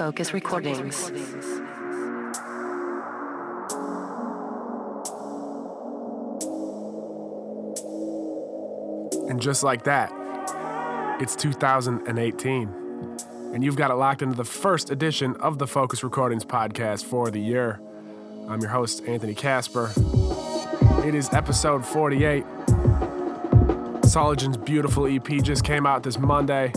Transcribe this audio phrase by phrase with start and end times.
[0.00, 1.08] Focus Recordings.
[9.28, 10.10] And just like that,
[11.20, 12.74] it's 2018.
[13.52, 17.30] And you've got it locked into the first edition of the Focus Recordings podcast for
[17.30, 17.78] the year.
[18.48, 19.92] I'm your host, Anthony Casper.
[21.04, 22.46] It is episode 48.
[24.04, 26.72] Soligen's beautiful EP just came out this Monday.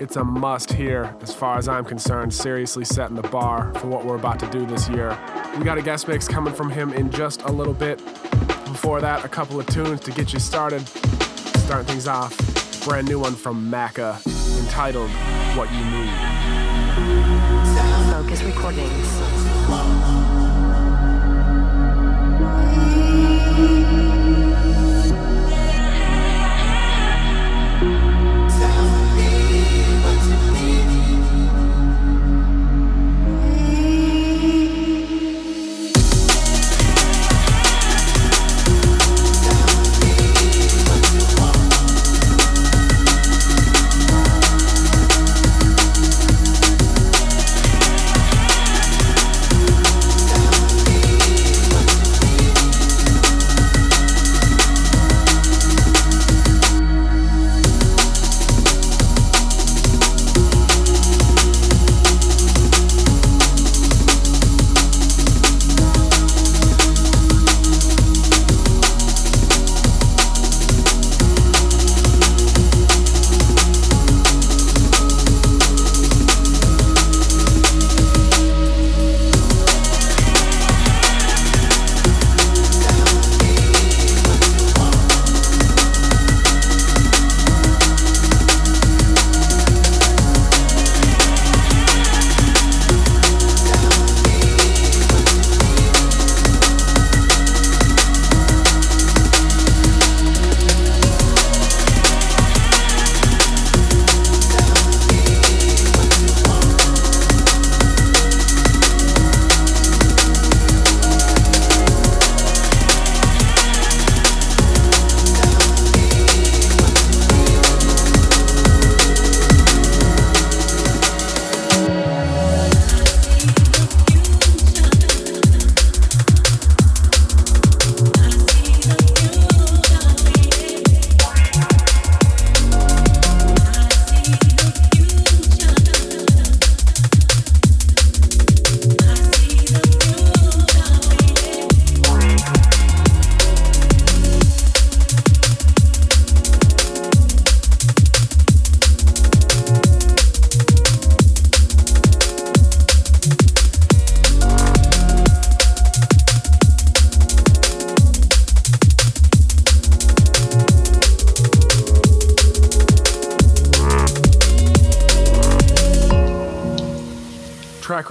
[0.00, 4.06] It's a must here, as far as I'm concerned, seriously setting the bar for what
[4.06, 5.10] we're about to do this year.
[5.58, 7.98] We got a guest mix coming from him in just a little bit.
[8.64, 10.88] Before that, a couple of tunes to get you started.
[10.88, 12.34] Starting things off,
[12.86, 14.26] brand new one from Macca
[14.58, 15.10] entitled
[15.54, 16.10] What You Need.
[18.10, 19.20] Focus Recordings.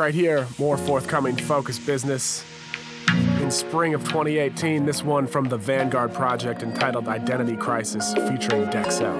[0.09, 2.43] Right here, more forthcoming Focus business.
[3.41, 9.15] In spring of 2018, this one from the Vanguard project entitled Identity Crisis featuring Dexel.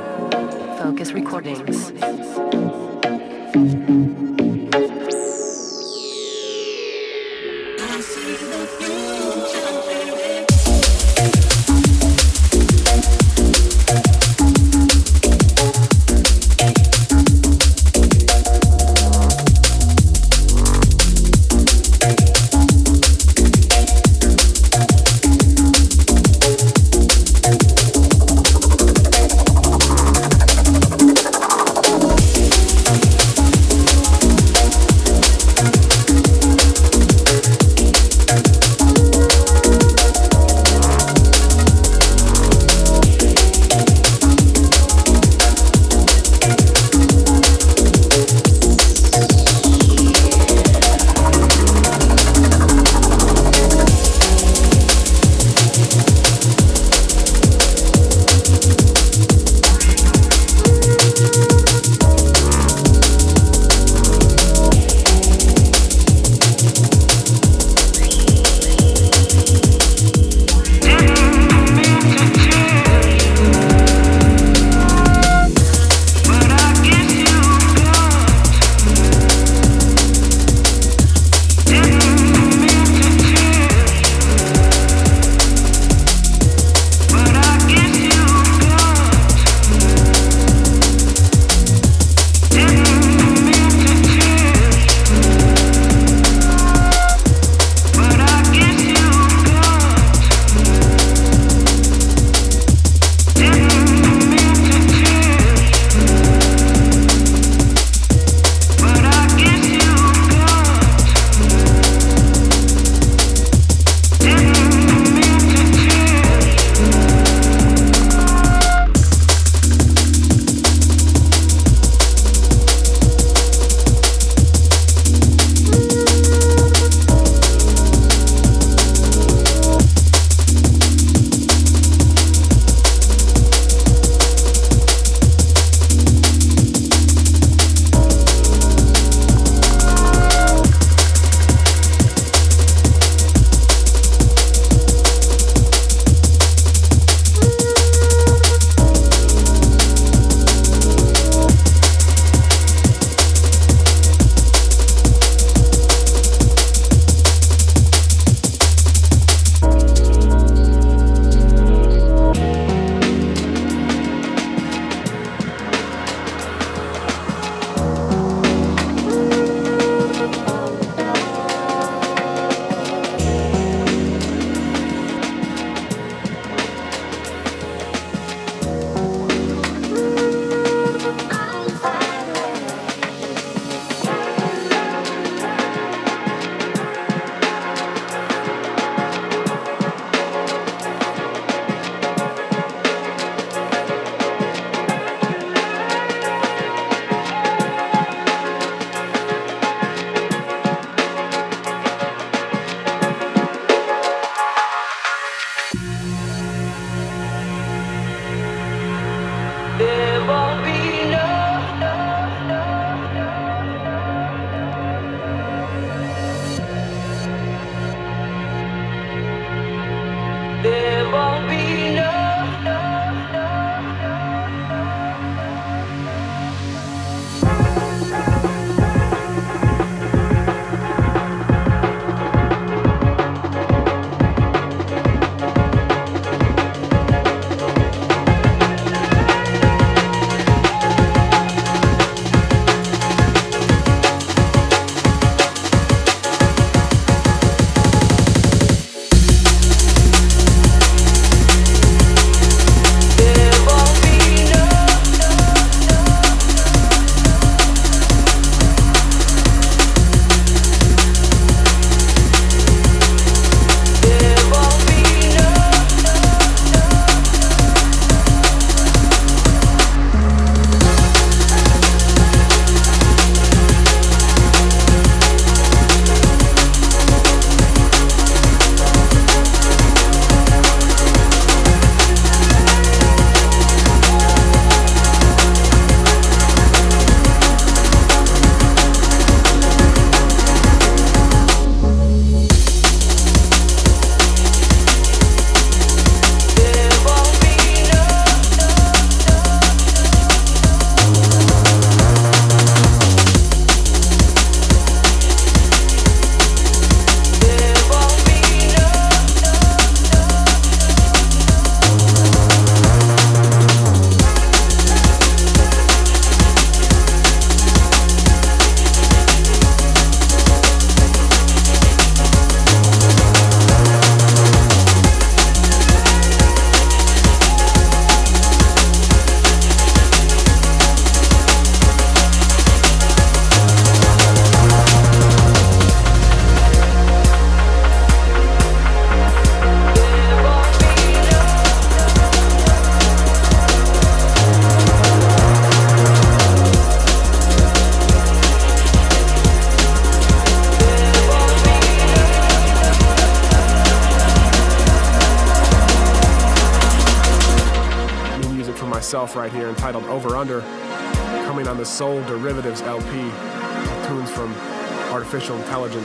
[0.80, 1.92] Focus Recordings.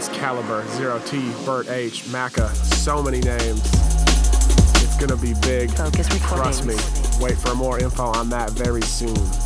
[0.08, 3.60] Calibre, Zero T, Bert H, Macca, so many names.
[4.82, 5.70] It's gonna be big.
[5.72, 6.76] Focus Trust me.
[7.20, 9.43] Wait for more info on that very soon.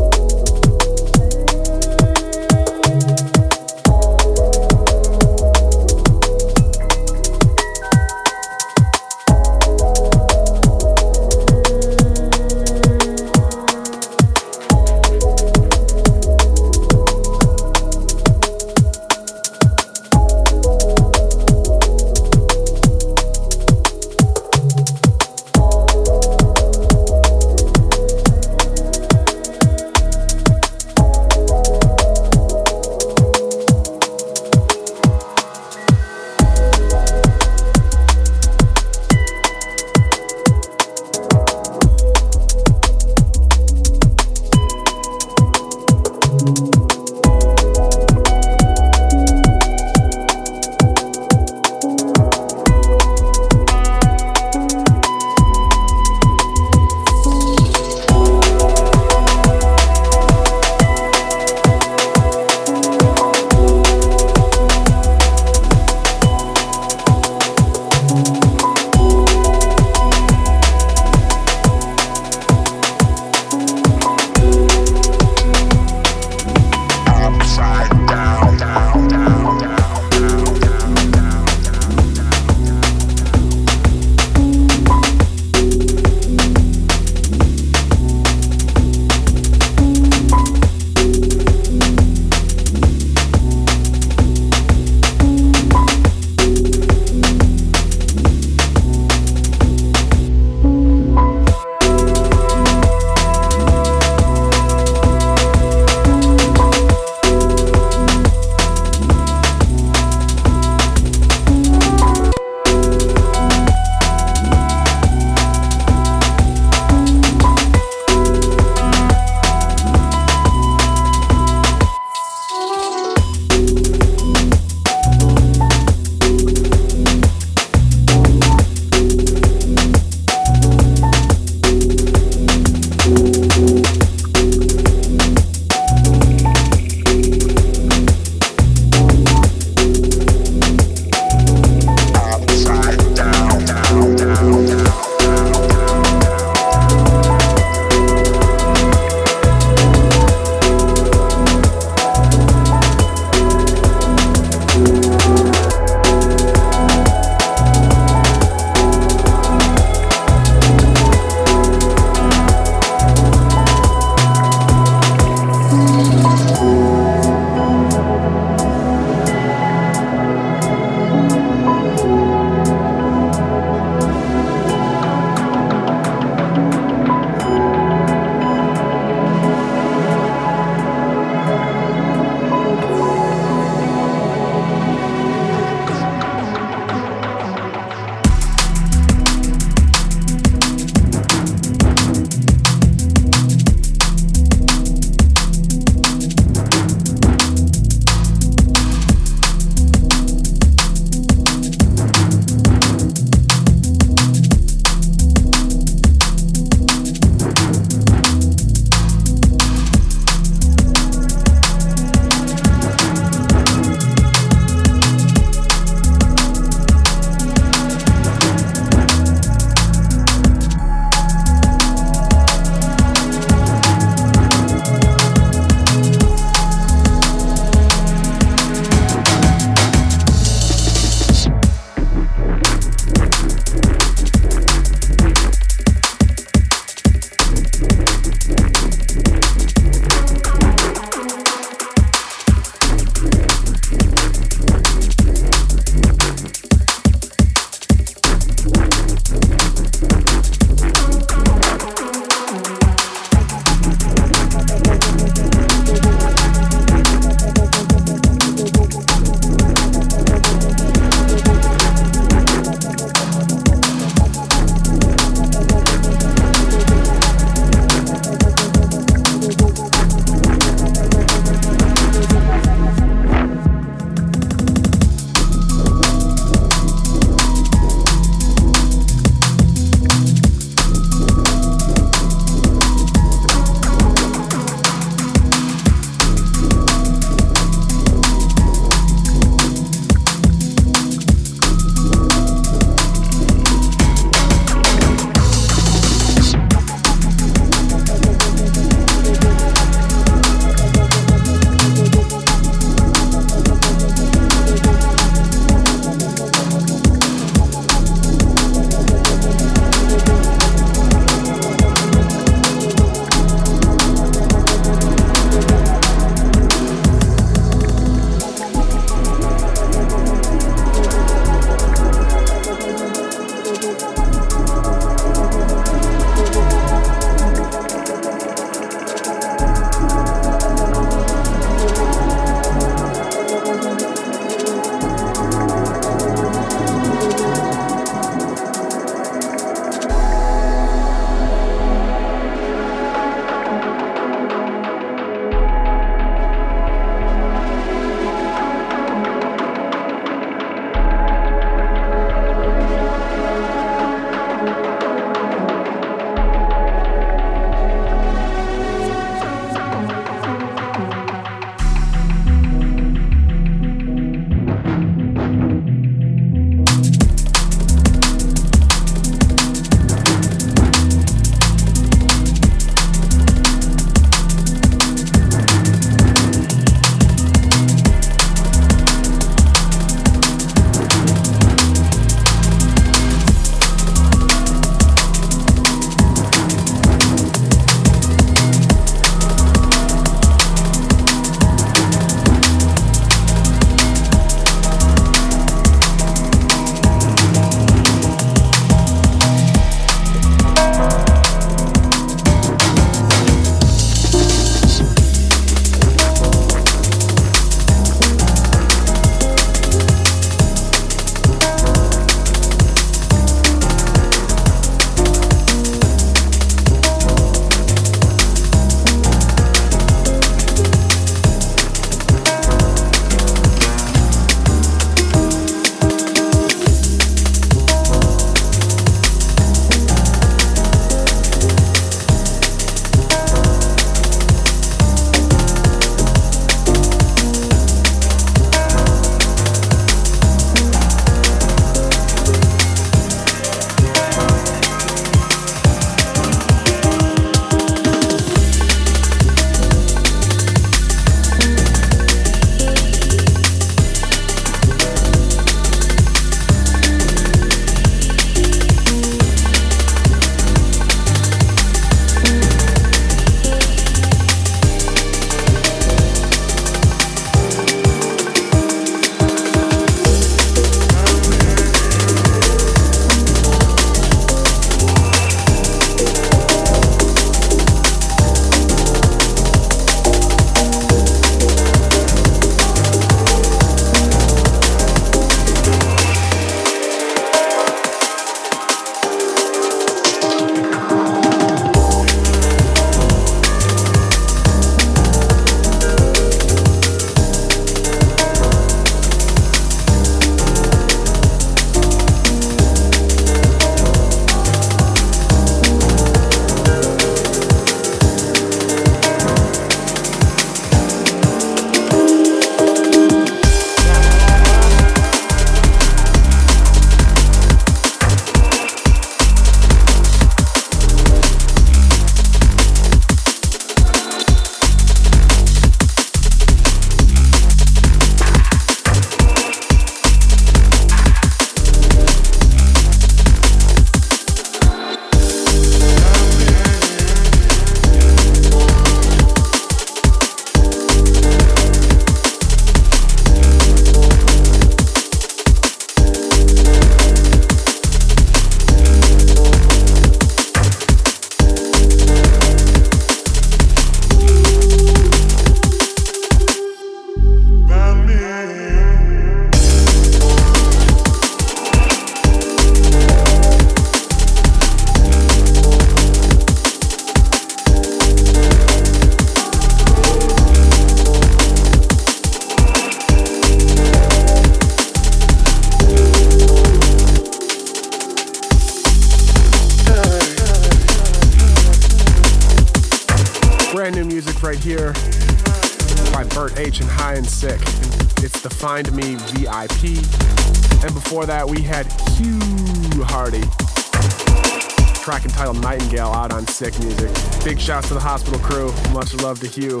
[599.66, 600.00] the hue.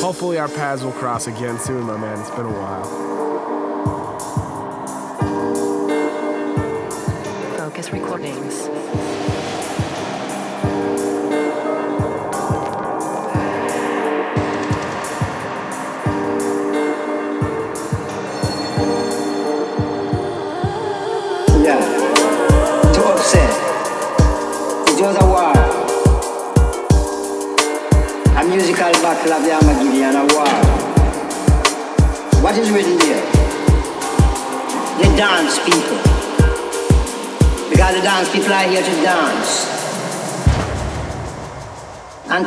[0.00, 2.18] Hopefully, our paths will cross again soon, my man.
[2.20, 3.93] It's been a while.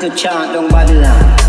[0.03, 1.46] and to Don't bother.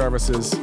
[0.00, 0.54] Services,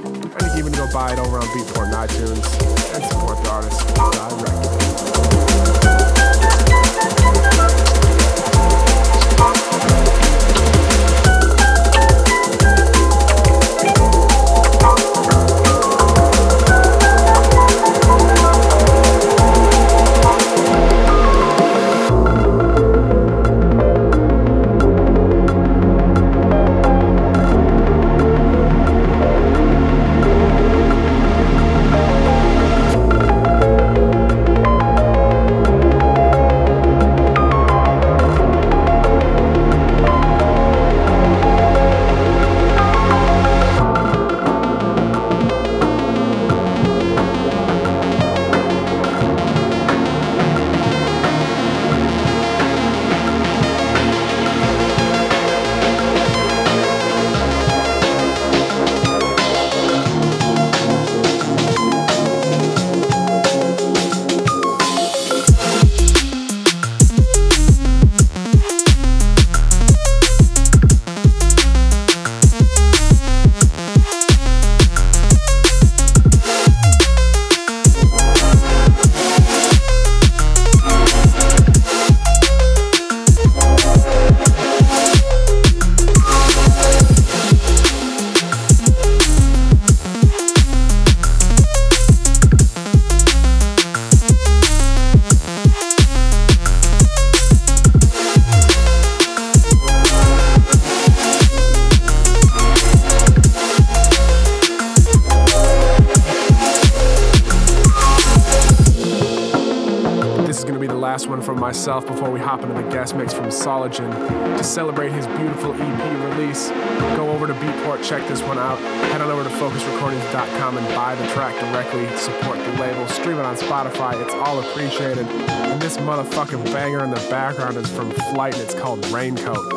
[111.77, 114.11] myself before we hop into the guest mix from Soligen.
[114.57, 116.69] To celebrate his beautiful EP release,
[117.15, 118.79] go over to Beatport, check this one out.
[119.11, 122.07] Head on over to focusrecordings.com and buy the track directly.
[122.17, 123.07] Support the label.
[123.09, 124.19] Stream it on Spotify.
[124.25, 125.27] It's all appreciated.
[125.27, 129.69] And this motherfucking banger in the background is from Flight and it's called Raincoat.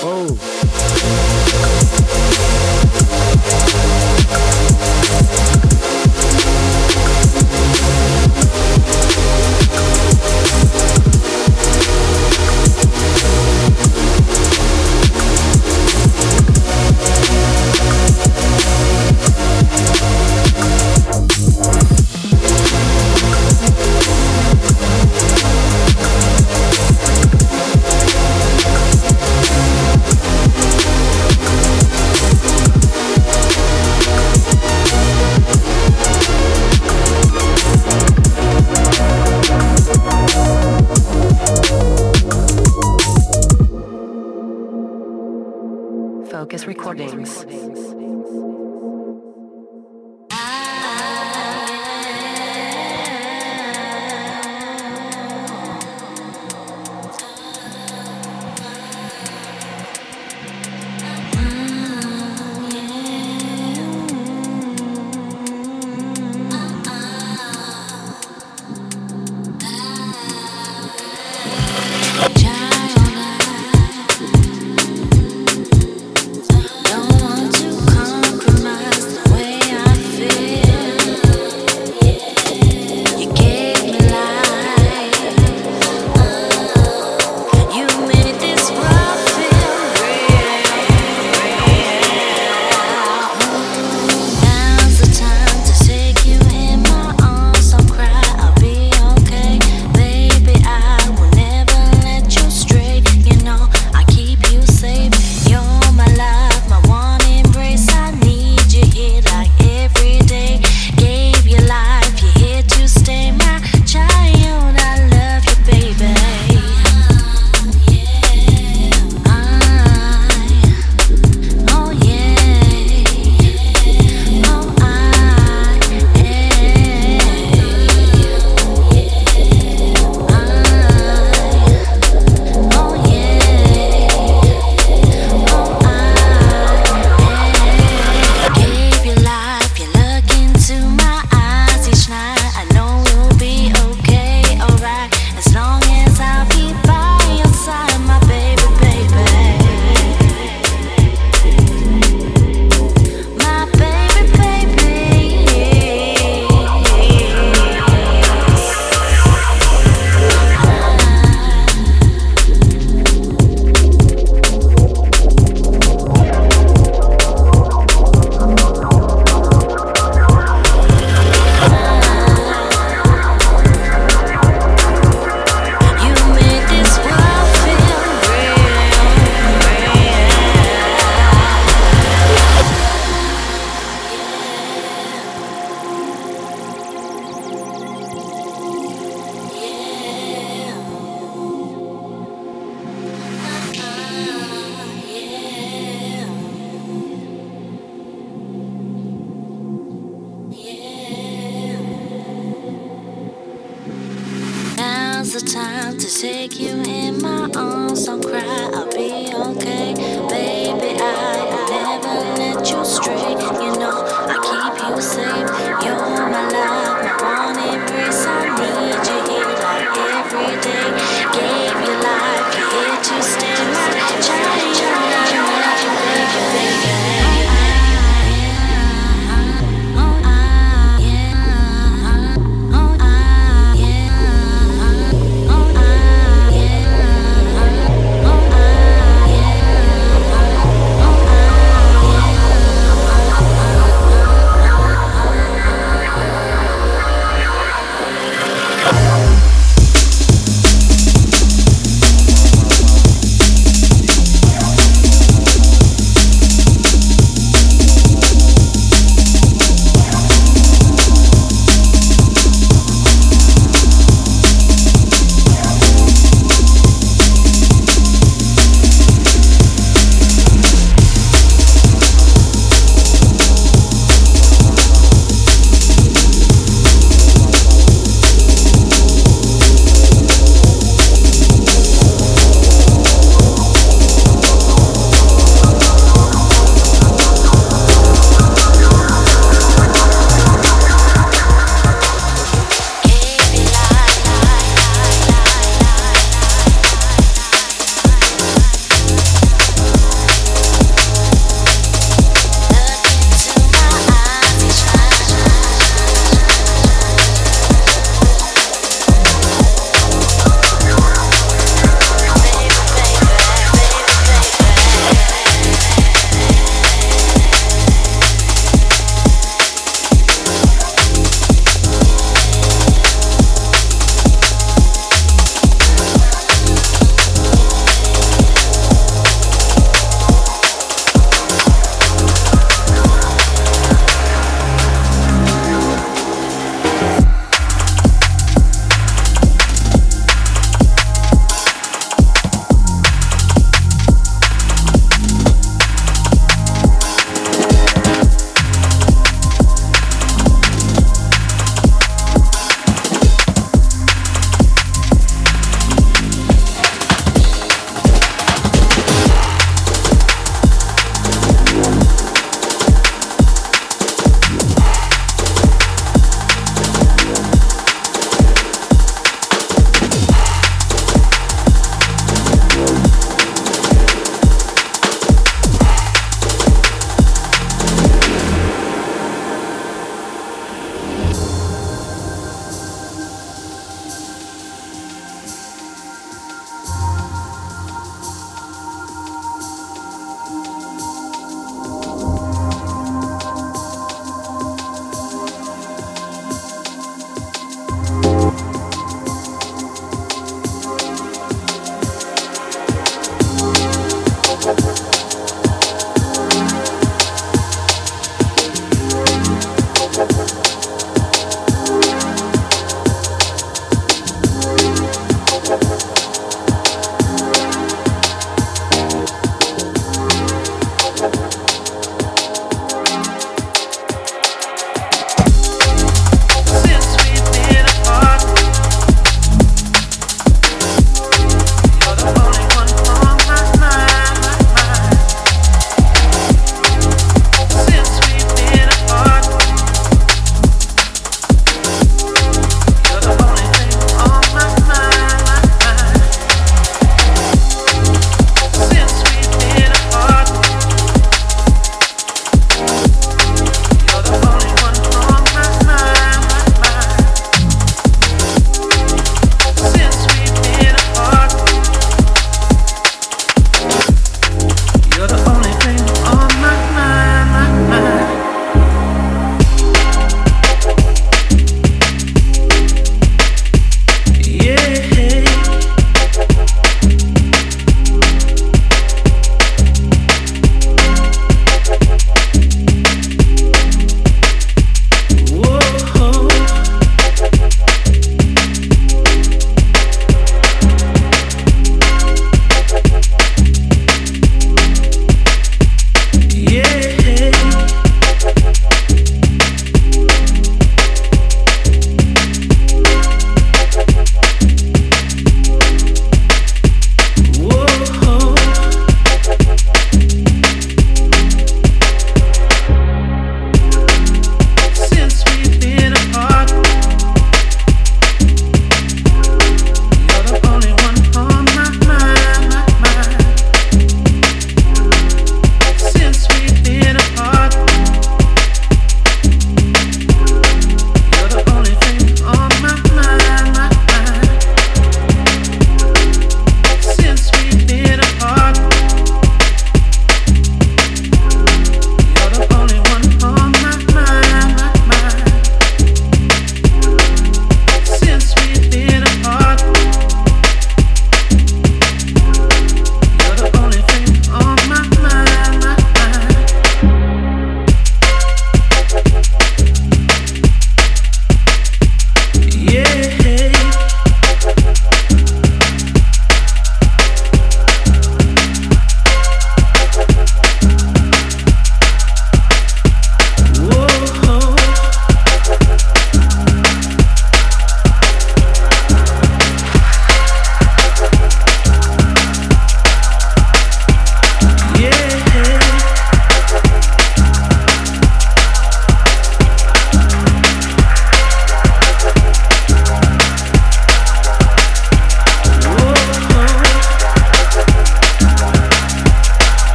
[0.00, 0.38] Boom.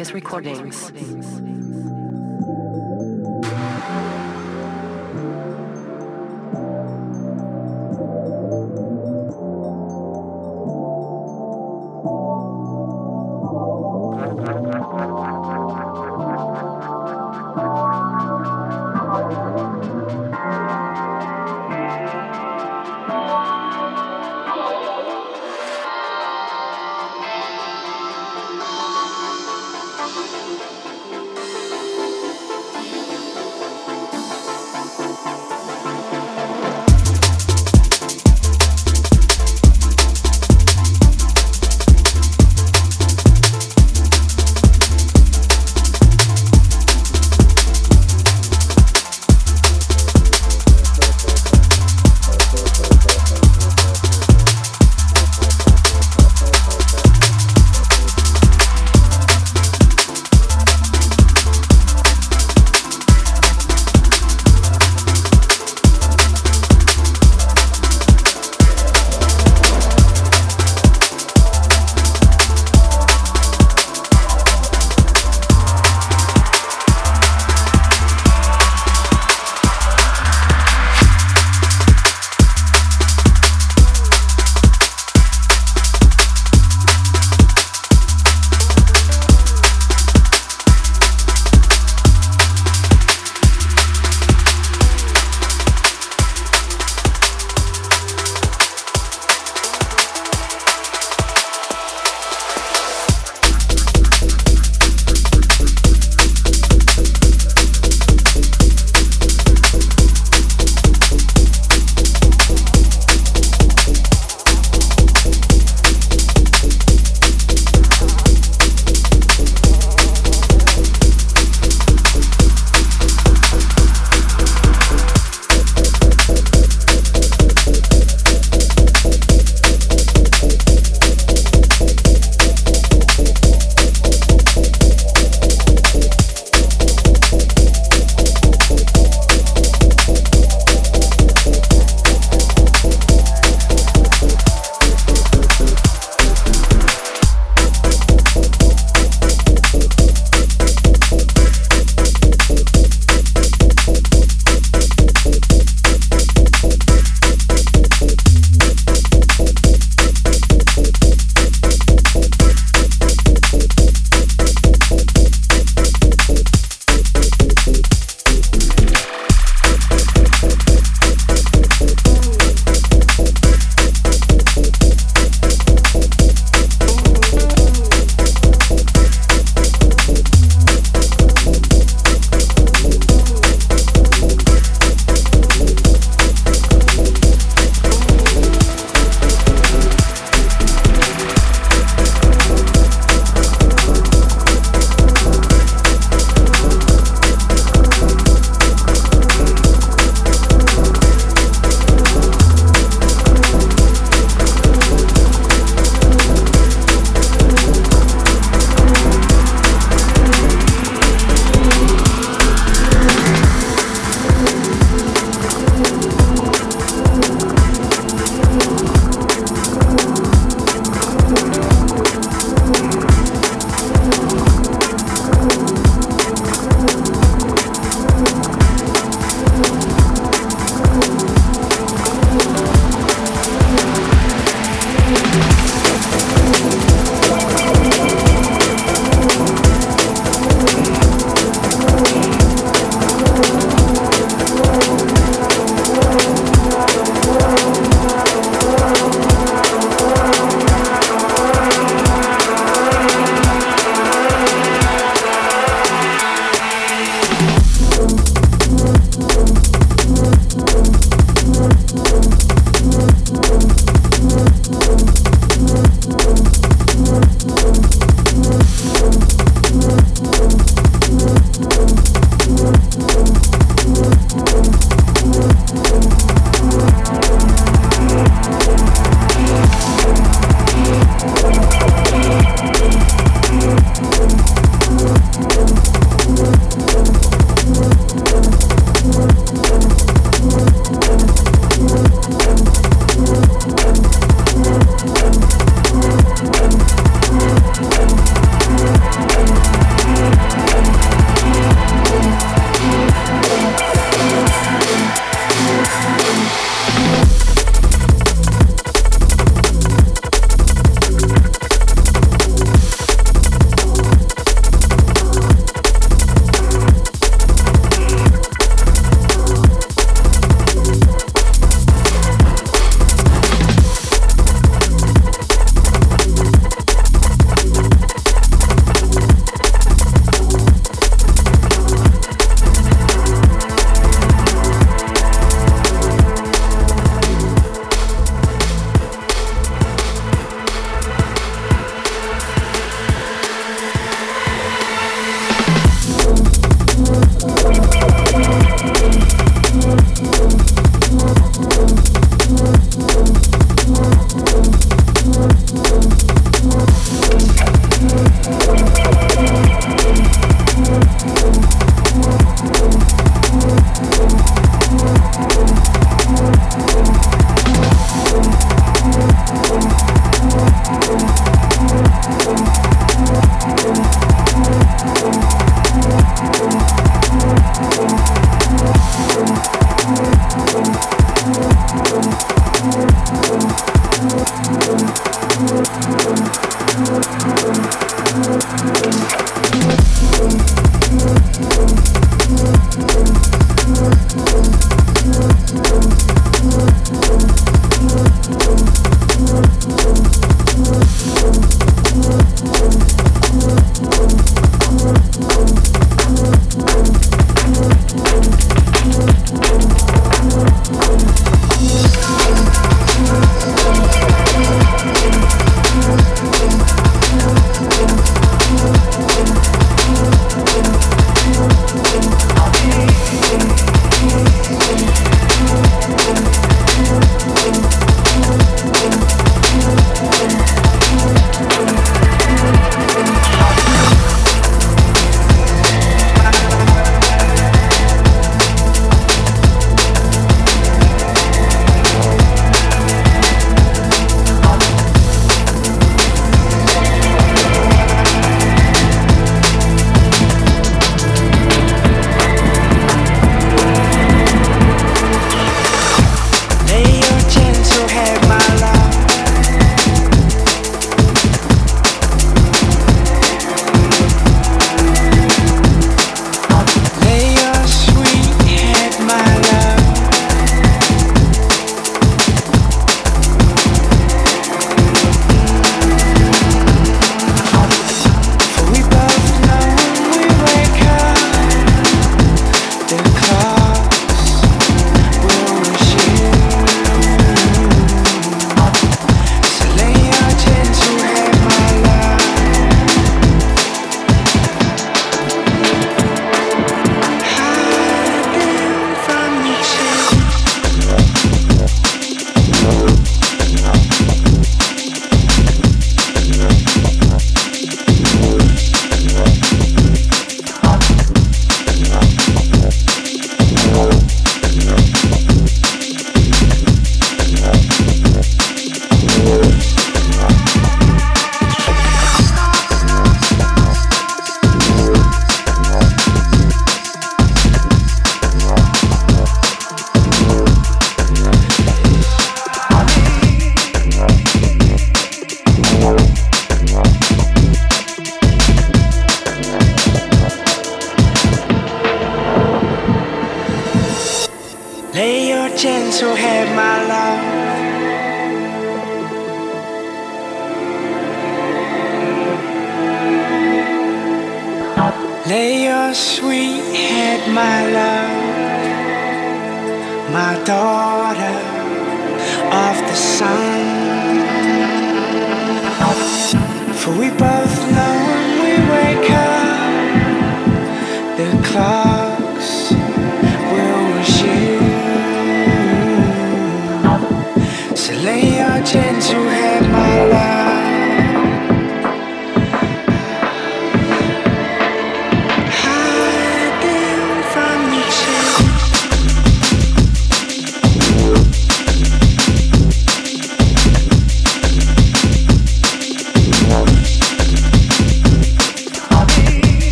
[0.00, 1.39] Focus Recordings.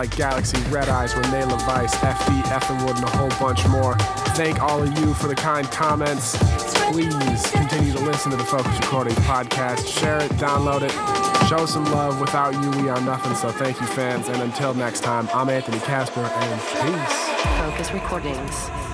[0.00, 3.96] Like Galaxy, Red Eyes, Rene LaVice, FD, Etherwood, and a whole bunch more.
[4.34, 6.38] Thank all of you for the kind comments.
[6.90, 9.86] Please continue to listen to the Focus Recordings podcast.
[9.86, 12.18] Share it, download it, show some love.
[12.18, 13.34] Without you, we are nothing.
[13.34, 14.30] So thank you, fans.
[14.30, 17.58] And until next time, I'm Anthony Casper, and peace.
[17.58, 18.89] Focus Recordings.